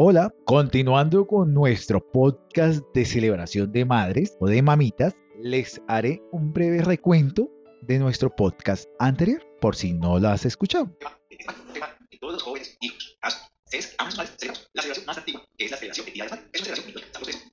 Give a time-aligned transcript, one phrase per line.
[0.00, 6.52] Hola, continuando con nuestro podcast de celebración de madres o de mamitas, les haré un
[6.52, 7.50] breve recuento
[7.82, 10.96] de nuestro podcast anterior, por si no lo has escuchado.
[12.20, 12.92] Todos los jóvenes y
[13.64, 16.24] ustedes aman sus madres, celebramos la celebración más antigua, que es la celebración de Día
[16.24, 16.44] de Madre.
[16.52, 17.44] Es una celebración muy bonita, ¿sabes eso?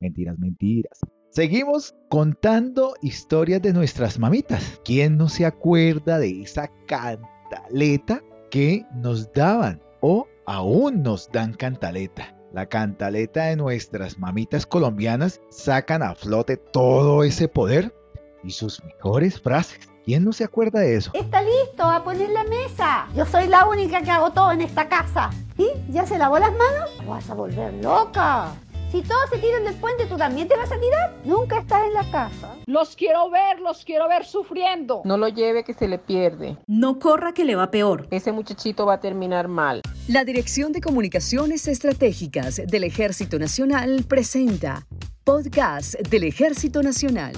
[0.00, 1.00] Mentiras, mentiras.
[1.30, 4.78] Seguimos contando historias de nuestras mamitas.
[4.84, 12.34] ¿Quién no se acuerda de esa cantaleta que nos daban o aún nos dan cantaleta?
[12.52, 17.94] La cantaleta de nuestras mamitas colombianas sacan a flote todo ese poder
[18.42, 19.80] y sus mejores frases.
[20.04, 21.10] ¿Quién no se acuerda de eso?
[21.14, 23.08] Está listo a poner la mesa.
[23.14, 25.30] Yo soy la única que hago todo en esta casa.
[25.58, 25.66] ¿Y?
[25.90, 26.96] ¿Ya se lavó las manos?
[26.98, 28.54] Te vas a volver loca.
[28.92, 31.12] Si todos se tiran del puente, ¿tú también te vas a tirar?
[31.24, 32.54] Nunca estás en la casa.
[32.66, 35.02] Los quiero ver, los quiero ver sufriendo.
[35.04, 36.56] No lo lleve que se le pierde.
[36.68, 38.06] No corra que le va peor.
[38.12, 39.82] Ese muchachito va a terminar mal.
[40.08, 44.86] La Dirección de Comunicaciones Estratégicas del Ejército Nacional presenta
[45.24, 47.34] Podcast del Ejército Nacional.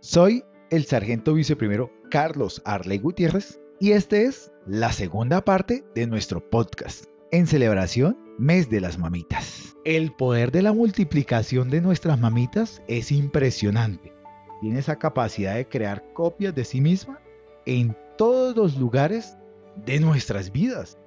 [0.00, 6.48] Soy el sargento viceprimero Carlos Arley Gutiérrez y este es la segunda parte de nuestro
[6.48, 9.76] podcast en celebración Mes de las Mamitas.
[9.84, 14.12] El poder de la multiplicación de nuestras mamitas es impresionante.
[14.60, 17.20] Tiene esa capacidad de crear copias de sí misma
[17.66, 19.36] en todos los lugares
[19.84, 20.98] de nuestras vidas.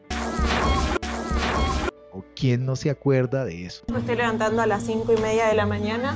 [2.16, 3.84] ¿O quién no se acuerda de eso?
[3.92, 6.16] Me estoy levantando a las 5 y media de la mañana.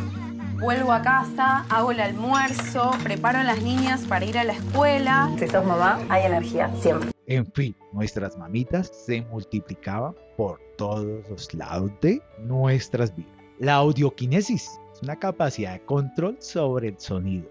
[0.57, 5.29] Vuelvo a casa, hago el almuerzo, preparo a las niñas para ir a la escuela.
[5.37, 7.11] Si sos mamá, hay energía siempre.
[7.27, 13.33] En fin, nuestras mamitas se multiplicaban por todos los lados de nuestras vidas.
[13.59, 17.49] La audioquinesis es una capacidad de control sobre el sonido.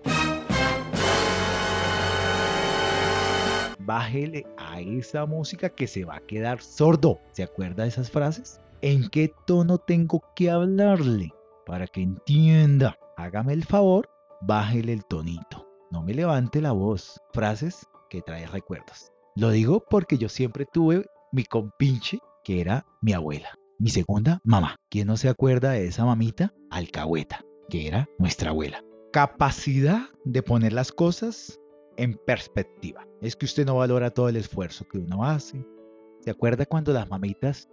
[3.89, 7.23] Bájele a esa música que se va a quedar sordo.
[7.33, 8.61] ¿Se acuerda de esas frases?
[8.83, 11.33] ¿En qué tono tengo que hablarle
[11.65, 12.99] para que entienda?
[13.17, 14.11] Hágame el favor,
[14.43, 15.67] bájele el tonito.
[15.91, 17.19] No me levante la voz.
[17.33, 19.11] Frases que trae recuerdos.
[19.35, 23.59] Lo digo porque yo siempre tuve mi compinche, que era mi abuela.
[23.79, 24.77] Mi segunda, mamá.
[24.91, 26.53] ¿Quién no se acuerda de esa mamita?
[26.71, 28.85] Alcahueta, que era nuestra abuela.
[29.15, 31.59] Capacidad de poner las cosas
[31.99, 33.07] en perspectiva.
[33.21, 35.63] Es que usted no valora todo el esfuerzo que uno hace.
[36.21, 37.69] ¿Se acuerda cuando las mamitas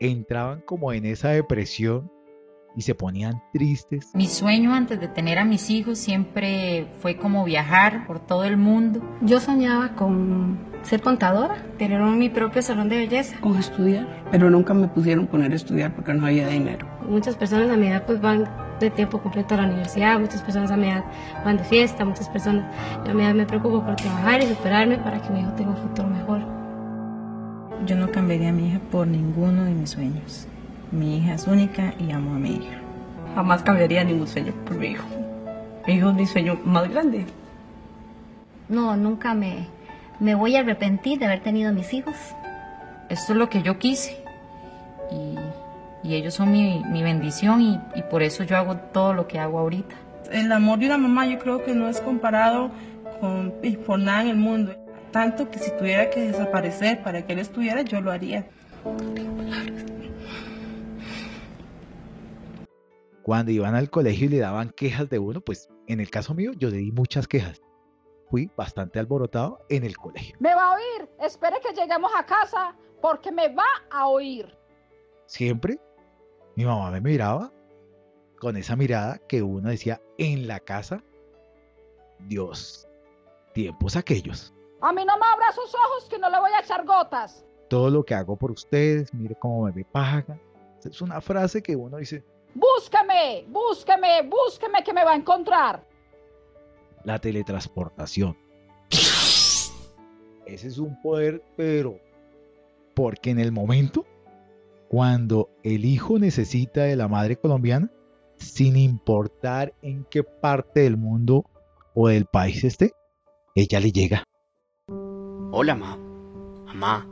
[0.00, 2.10] entraban como en esa depresión
[2.74, 4.10] y se ponían tristes?
[4.14, 8.56] Mi sueño antes de tener a mis hijos siempre fue como viajar por todo el
[8.56, 9.02] mundo.
[9.20, 13.38] Yo soñaba con ser contadora, tener mi propio salón de belleza.
[13.40, 16.86] Con estudiar, pero nunca me pusieron poner a estudiar porque no había dinero.
[17.06, 20.70] Muchas personas a mi edad pues van de tiempo completo a la universidad, muchas personas
[20.70, 21.04] a mi edad
[21.44, 22.64] van de fiesta, muchas personas
[23.08, 25.76] a mi edad me preocupo por trabajar y superarme para que mi hijo tenga un
[25.76, 26.40] futuro mejor.
[27.84, 30.46] Yo no cambiaría a mi hija por ninguno de mis sueños.
[30.92, 32.78] Mi hija es única y amo a mi hija.
[33.34, 35.04] Jamás cambiaría ningún sueño por mi hijo.
[35.86, 37.26] Mi hijo es mi sueño más grande.
[38.68, 39.68] No, nunca me,
[40.20, 42.16] me voy a arrepentir de haber tenido mis hijos.
[43.08, 44.25] Esto es lo que yo quise.
[46.06, 49.38] Y, ellos son mi, mi bendición y, y, por eso yo hago todo lo que
[49.38, 49.96] hago ahorita.
[50.30, 52.70] El amor de una mamá yo creo que no es comparado
[53.20, 54.74] con, por nada en el mundo.
[55.10, 58.46] Tanto que si tuviera que desaparecer para que él estuviera, yo lo haría.
[63.22, 66.52] Cuando iban al colegio y le daban quejas de uno, pues en el caso mío
[66.56, 67.60] yo le di muchas quejas
[68.28, 70.36] fui bastante alborotado en el colegio.
[70.40, 74.56] Me va a oír, espere que lleguemos a casa porque me va a oír.
[75.26, 75.78] Siempre
[76.56, 77.52] mi mamá me miraba
[78.38, 81.02] con esa mirada que uno decía en la casa,
[82.20, 82.88] Dios,
[83.52, 84.52] tiempos aquellos.
[84.80, 87.44] A mí no me abra sus ojos que no le voy a echar gotas.
[87.68, 90.40] Todo lo que hago por ustedes, mire cómo me pagan.
[90.84, 92.24] Es una frase que uno dice,
[92.54, 95.84] búsqueme, búsqueme, búsqueme que me va a encontrar
[97.04, 98.36] la teletransportación.
[100.46, 101.98] Ese es un poder, pero
[102.94, 104.06] porque en el momento,
[104.88, 107.90] cuando el hijo necesita de la madre colombiana,
[108.36, 111.44] sin importar en qué parte del mundo
[111.94, 112.92] o del país esté,
[113.54, 114.24] ella le llega.
[115.52, 115.96] Hola, ma.
[116.66, 117.06] Mamá.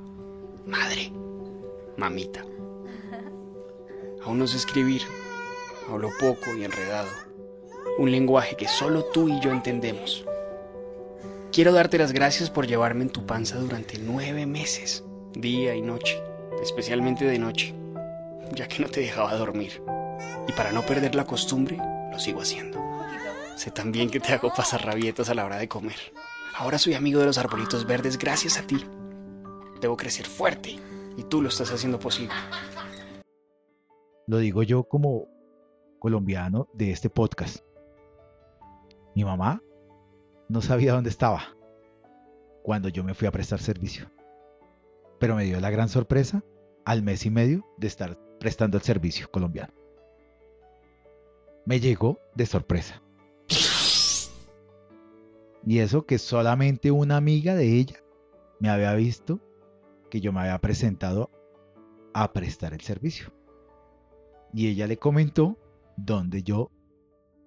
[0.67, 1.12] Madre.
[1.97, 2.44] Mamita.
[4.25, 5.03] Aún no sé escribir.
[5.91, 7.09] Hablo poco y enredado
[7.99, 10.25] un lenguaje que solo tú y yo entendemos.
[11.53, 16.20] Quiero darte las gracias por llevarme en tu panza durante nueve meses, día y noche,
[16.64, 17.75] especialmente de noche,
[18.55, 19.82] ya que no te dejaba dormir.
[20.49, 21.76] Y para no perder la costumbre,
[22.11, 22.82] lo sigo haciendo.
[23.56, 25.96] Sé también que te hago pasar rabietas a la hora de comer.
[26.56, 28.84] Ahora soy amigo de los arbolitos verdes gracias a ti.
[29.81, 30.78] Debo crecer fuerte
[31.16, 32.34] y tú lo estás haciendo posible.
[34.26, 35.28] Lo digo yo como
[35.99, 37.58] colombiano de este podcast.
[39.14, 39.62] Mi mamá
[40.49, 41.55] no sabía dónde estaba
[42.62, 44.10] cuando yo me fui a prestar servicio.
[45.20, 46.43] Pero me dio la gran sorpresa
[46.84, 49.72] al mes y medio de estar prestando el servicio colombiano.
[51.66, 53.02] Me llegó de sorpresa.
[55.66, 57.96] Y eso que solamente una amiga de ella
[58.60, 59.40] me había visto
[60.10, 61.31] que yo me había presentado
[62.12, 63.32] a prestar el servicio.
[64.52, 65.58] Y ella le comentó
[65.96, 66.70] dónde yo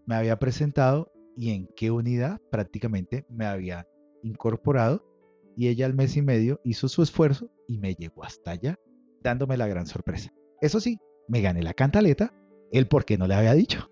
[0.05, 3.87] me había presentado y en qué unidad prácticamente me había
[4.23, 5.05] incorporado.
[5.55, 8.79] Y ella al mes y medio hizo su esfuerzo y me llegó hasta allá,
[9.27, 10.31] dándome la gran sorpresa.
[10.61, 12.33] Eso sí, me gané la cantaleta,
[12.71, 13.91] el por qué no le había dicho.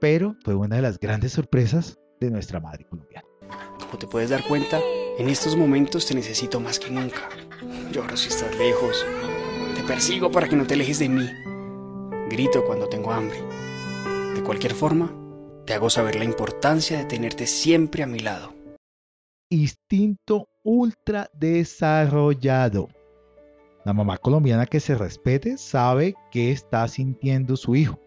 [0.00, 3.26] Pero fue una de las grandes sorpresas de nuestra madre colombiana.
[3.78, 4.80] Como te puedes dar cuenta,
[5.18, 7.28] en estos momentos te necesito más que nunca.
[7.92, 9.06] Lloro si estás lejos.
[9.76, 11.28] Te persigo para que no te alejes de mí.
[12.28, 13.38] Grito cuando tengo hambre.
[14.34, 15.14] De cualquier forma,
[15.66, 18.54] te hago saber la importancia de tenerte siempre a mi lado.
[19.50, 22.88] Instinto ultra desarrollado.
[23.88, 27.98] La mamá colombiana que se respete sabe qué está sintiendo su hijo.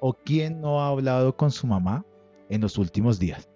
[0.00, 2.06] ¿O quién no ha hablado con su mamá
[2.48, 3.46] en los últimos días?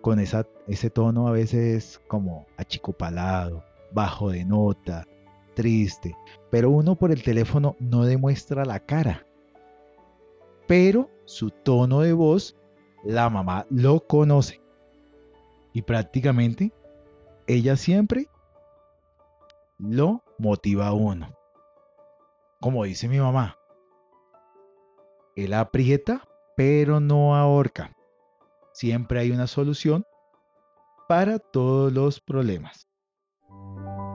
[0.00, 3.62] Con ese tono a veces como achicopalado,
[3.92, 5.06] bajo de nota,
[5.52, 6.16] triste.
[6.50, 9.26] Pero uno por el teléfono no demuestra la cara.
[10.66, 12.56] Pero su tono de voz,
[13.04, 14.62] la mamá lo conoce.
[15.74, 16.72] Y prácticamente
[17.46, 18.28] ella siempre
[19.82, 21.36] lo motiva a uno.
[22.60, 23.56] Como dice mi mamá,
[25.34, 26.22] él aprieta,
[26.56, 27.92] pero no ahorca.
[28.72, 30.06] Siempre hay una solución
[31.08, 32.86] para todos los problemas.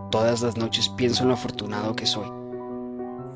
[0.10, 2.28] Todas las noches pienso en lo afortunado que soy.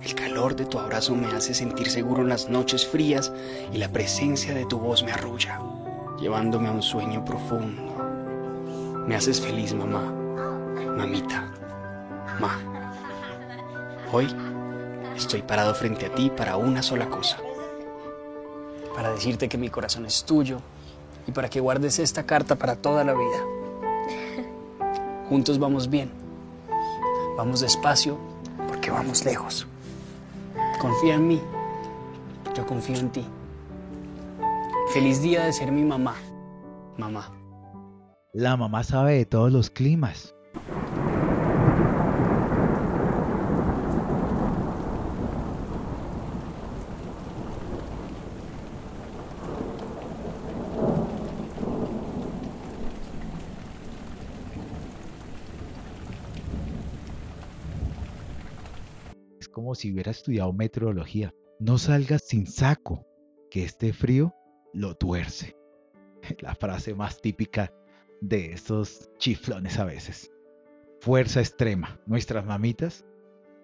[0.01, 3.31] El calor de tu abrazo me hace sentir seguro en las noches frías
[3.73, 5.59] y la presencia de tu voz me arrulla,
[6.17, 7.93] llevándome a un sueño profundo.
[9.05, 10.11] Me haces feliz, mamá,
[10.97, 11.51] mamita,
[12.39, 12.59] ma.
[14.11, 14.27] Hoy
[15.15, 17.37] estoy parado frente a ti para una sola cosa.
[18.95, 20.59] Para decirte que mi corazón es tuyo
[21.27, 23.39] y para que guardes esta carta para toda la vida.
[25.29, 26.11] Juntos vamos bien.
[27.37, 28.17] Vamos despacio
[28.67, 29.65] porque vamos lejos.
[30.79, 31.41] Confía en mí.
[32.55, 33.25] Yo confío en ti.
[34.93, 36.15] Feliz día de ser mi mamá.
[36.97, 37.31] Mamá.
[38.33, 40.35] La mamá sabe de todos los climas.
[59.51, 61.33] Como si hubiera estudiado meteorología.
[61.59, 63.05] No salgas sin saco,
[63.49, 64.33] que este frío
[64.73, 65.55] lo tuerce.
[66.39, 67.73] La frase más típica
[68.21, 70.31] de estos chiflones a veces.
[71.01, 71.99] Fuerza extrema.
[72.05, 73.05] Nuestras mamitas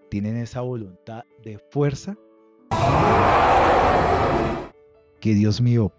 [0.10, 2.18] tienen esa voluntad de fuerza
[5.20, 5.92] que Dios mío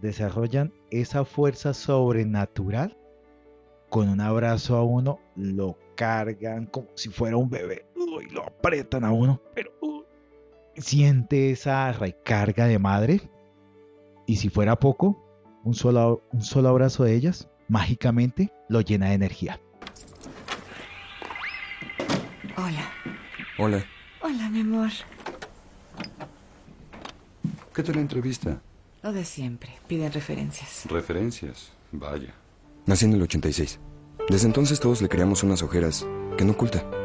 [0.00, 2.98] desarrollan esa fuerza sobrenatural
[3.88, 7.84] con un abrazo a uno lo cargan como si fuera un bebé
[8.22, 9.72] y lo apretan a uno pero
[10.76, 13.30] siente esa recarga de madre
[14.26, 15.22] y si fuera poco
[15.64, 19.60] un solo, un solo abrazo de ellas mágicamente lo llena de energía.
[22.56, 22.92] Hola.
[23.58, 23.84] Hola.
[24.20, 24.90] Hola, mi amor.
[27.74, 28.60] ¿Qué tal la entrevista?
[29.02, 29.72] Lo de siempre.
[29.86, 30.86] Piden referencias.
[30.90, 31.72] Referencias.
[31.90, 32.34] Vaya.
[32.86, 33.80] Nací en el 86.
[34.28, 37.01] Desde entonces todos le creamos unas ojeras que no oculta.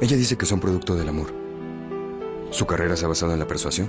[0.00, 1.34] Ella dice que son producto del amor.
[2.50, 3.88] Su carrera se ha basado en la persuasión.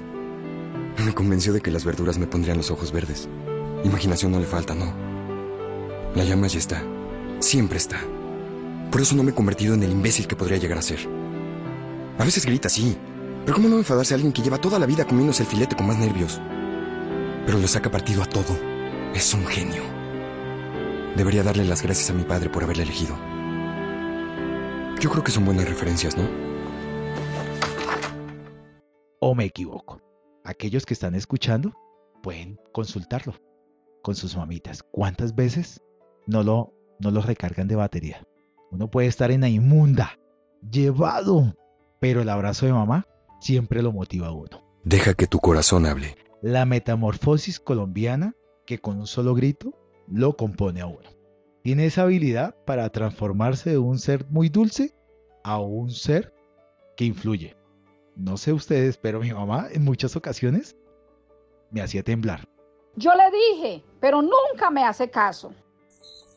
[1.06, 3.30] Me convenció de que las verduras me pondrían los ojos verdes.
[3.84, 4.92] Imaginación no le falta, no.
[6.16, 6.84] La llama ya está.
[7.40, 8.00] Siempre está.
[8.92, 11.00] Por eso no me he convertido en el imbécil que podría llegar a ser.
[12.18, 12.98] A veces grita, sí.
[13.46, 15.86] Pero ¿cómo no enfadarse a alguien que lleva toda la vida comiéndose el filete con
[15.86, 16.42] más nervios?
[17.46, 18.58] Pero le saca partido a todo.
[19.14, 19.84] Es un genio.
[21.16, 23.29] Debería darle las gracias a mi padre por haberle elegido.
[25.00, 26.28] Yo creo que son buenas referencias, ¿no?
[29.22, 30.02] ¿O me equivoco?
[30.44, 31.74] Aquellos que están escuchando
[32.22, 33.34] pueden consultarlo
[34.04, 34.84] con sus mamitas.
[34.92, 35.82] ¿Cuántas veces
[36.28, 38.28] no lo, no lo recargan de batería?
[38.72, 40.20] Uno puede estar en la inmunda,
[40.70, 41.56] llevado,
[42.02, 43.08] pero el abrazo de mamá
[43.40, 44.66] siempre lo motiva a uno.
[44.84, 46.18] Deja que tu corazón hable.
[46.42, 49.74] La metamorfosis colombiana que con un solo grito
[50.08, 51.19] lo compone a uno.
[51.64, 54.94] Tiene esa habilidad para transformarse de un ser muy dulce
[55.44, 56.34] a un ser
[56.96, 57.56] que influye.
[58.16, 60.76] no sé ustedes, pero mi mamá en muchas ocasiones
[61.72, 62.46] me hacía temblar.
[62.96, 65.54] Yo le dije, pero nunca me hace caso.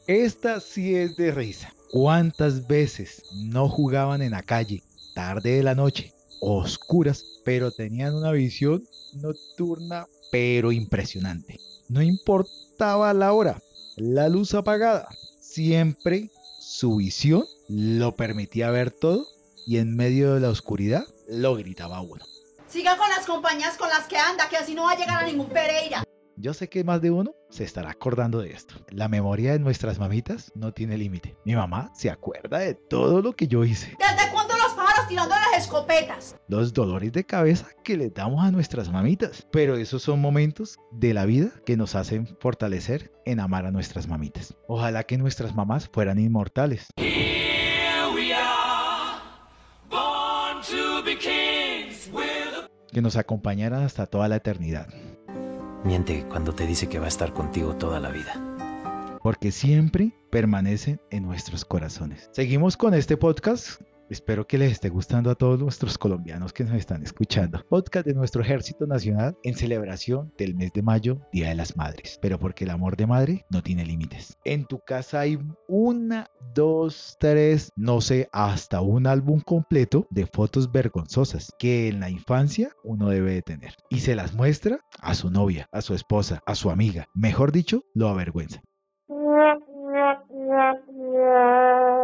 [0.07, 1.73] Esta sí es de risa.
[1.91, 4.83] ¿Cuántas veces no jugaban en la calle,
[5.15, 8.83] tarde de la noche, oscuras, pero tenían una visión
[9.15, 11.59] nocturna, pero impresionante?
[11.89, 13.61] No importaba la hora,
[13.97, 15.09] la luz apagada,
[15.41, 16.31] siempre
[16.61, 19.27] su visión lo permitía ver todo
[19.67, 22.25] y en medio de la oscuridad lo gritaba uno.
[22.67, 25.27] Siga con las compañías con las que anda, que así no va a llegar a
[25.27, 26.05] ningún Pereira.
[26.37, 28.75] Yo sé que más de uno se estará acordando de esto.
[28.89, 31.37] La memoria de nuestras mamitas no tiene límite.
[31.45, 33.95] Mi mamá se acuerda de todo lo que yo hice.
[33.99, 34.42] ¿Desde cuándo
[35.09, 36.37] tirando las escopetas?
[36.49, 39.47] Los dolores de cabeza que le damos a nuestras mamitas.
[39.51, 44.09] Pero esos son momentos de la vida que nos hacen fortalecer en amar a nuestras
[44.09, 44.55] mamitas.
[44.69, 46.89] Ojalá que nuestras mamás fueran inmortales.
[52.93, 54.89] Que nos acompañaran hasta toda la eternidad.
[55.85, 59.19] Miente cuando te dice que va a estar contigo toda la vida.
[59.23, 62.29] Porque siempre permanecen en nuestros corazones.
[62.33, 63.81] Seguimos con este podcast
[64.13, 67.65] Espero que les esté gustando a todos nuestros colombianos que nos están escuchando.
[67.71, 72.19] Podcast de nuestro Ejército Nacional en celebración del mes de mayo, Día de las Madres.
[72.21, 74.37] Pero porque el amor de madre no tiene límites.
[74.45, 80.71] En tu casa hay una, dos, tres, no sé, hasta un álbum completo de fotos
[80.71, 83.77] vergonzosas que en la infancia uno debe de tener.
[83.89, 87.07] Y se las muestra a su novia, a su esposa, a su amiga.
[87.15, 88.61] Mejor dicho, lo avergüenza.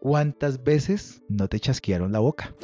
[0.00, 2.54] ¿Cuántas veces no te chasquearon la boca?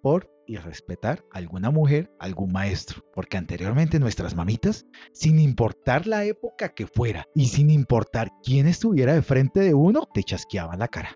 [0.00, 3.04] Por irrespetar a alguna mujer, algún maestro.
[3.14, 9.12] Porque anteriormente nuestras mamitas, sin importar la época que fuera y sin importar quién estuviera
[9.12, 11.14] de frente de uno, te chasqueaban la cara.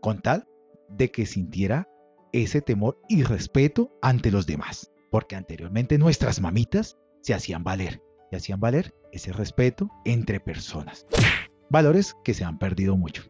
[0.00, 0.48] Con tal
[0.88, 1.86] de que sintiera
[2.32, 4.90] ese temor y respeto ante los demás.
[5.10, 8.00] Porque anteriormente nuestras mamitas se hacían valer.
[8.32, 11.06] Y hacían valer ese respeto entre personas.
[11.68, 13.24] Valores que se han perdido mucho.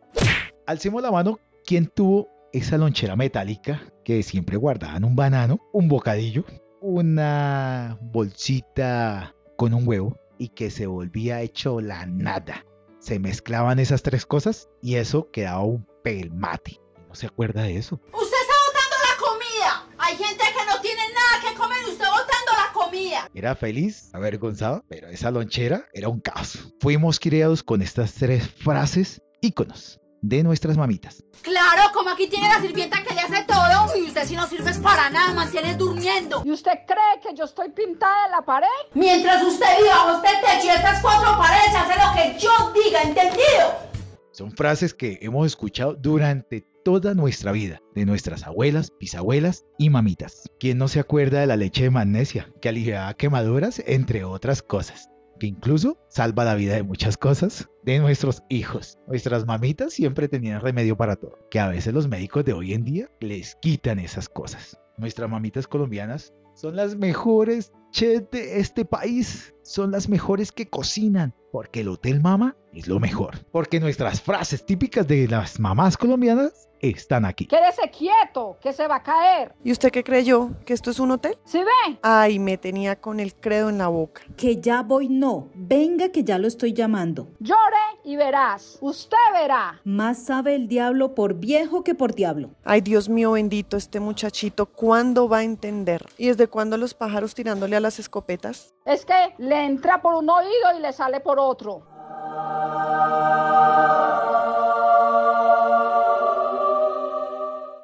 [0.67, 6.47] Alcemos la mano ¿Quién tuvo esa lonchera metálica que siempre guardaban un banano, un bocadillo,
[6.81, 12.65] una bolsita con un huevo y que se volvía hecho la nada?
[13.01, 16.81] Se mezclaban esas tres cosas y eso quedaba un pelmate.
[17.07, 18.01] ¿No se acuerda de eso?
[18.15, 19.95] ¡Usted está botando la comida!
[19.99, 23.31] Hay gente que no tiene nada que comer y usted botando la comida.
[23.35, 26.73] Era feliz, avergonzado, pero esa lonchera era un caos.
[26.81, 31.23] Fuimos criados con estas tres frases íconos de nuestras mamitas.
[31.43, 34.79] Claro, como aquí tiene la sirvienta que le hace todo y usted si no sirves
[34.79, 36.43] para nada, mantiene durmiendo.
[36.45, 38.67] ¿Y usted cree que yo estoy pintada en la pared?
[38.95, 43.03] Mientras usted viva bajo este techo y estas cuatro paredes, hace lo que yo diga,
[43.03, 43.89] ¿entendido?
[44.33, 50.49] Son frases que hemos escuchado durante toda nuestra vida, de nuestras abuelas, bisabuelas y mamitas.
[50.61, 55.11] ¿Quién no se acuerda de la leche de magnesia, que aliviaba quemaduras, entre otras cosas?
[55.38, 58.99] Que incluso salva la vida de muchas cosas de nuestros hijos.
[59.07, 62.85] Nuestras mamitas siempre tenían remedio para todo, que a veces los médicos de hoy en
[62.85, 64.78] día les quitan esas cosas.
[64.97, 71.35] Nuestras mamitas colombianas son las mejores chefs de este país, son las mejores que cocinan,
[71.52, 73.39] porque el Hotel Mama es lo mejor.
[73.51, 77.47] Porque nuestras frases típicas de las mamás colombianas están aquí.
[77.47, 79.55] Quédese quieto, que se va a caer.
[79.65, 80.51] ¿Y usted qué creyó?
[80.65, 81.37] ¿Que esto es un hotel?
[81.45, 81.99] ¿Sí ve?
[82.03, 84.23] Ay, me tenía con el credo en la boca.
[84.37, 85.49] Que ya voy, no.
[85.55, 87.31] Venga que ya lo estoy llamando.
[87.41, 87.59] Llore
[88.05, 88.79] y verás.
[88.81, 89.81] Usted verá.
[89.85, 92.51] Más sabe el diablo por viejo que por diablo.
[92.65, 96.07] Ay, Dios mío bendito, este muchachito, ¿cuándo va a entender?
[96.17, 98.75] ¿Y desde cuándo los pájaros tirándole a las escopetas?
[98.85, 101.98] Es que le entra por un oído y le sale por otro.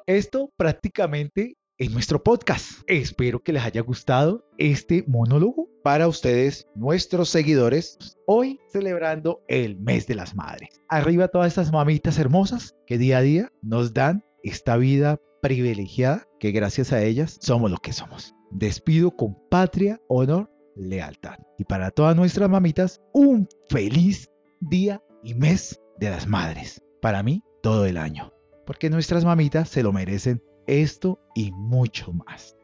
[0.07, 2.83] Esto prácticamente es nuestro podcast.
[2.87, 7.97] Espero que les haya gustado este monólogo para ustedes, nuestros seguidores,
[8.27, 10.81] hoy celebrando el mes de las madres.
[10.89, 16.51] Arriba todas estas mamitas hermosas que día a día nos dan esta vida privilegiada que
[16.51, 18.33] gracias a ellas somos lo que somos.
[18.51, 21.39] Despido con patria, honor, lealtad.
[21.57, 26.81] Y para todas nuestras mamitas, un feliz día y mes de las madres.
[27.01, 28.35] Para mí, todo el año
[28.65, 32.57] porque nuestras mamitas se lo merecen esto y mucho más.